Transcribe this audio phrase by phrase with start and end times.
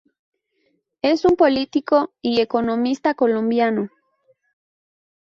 [1.03, 3.89] Es un político y economista colombiano.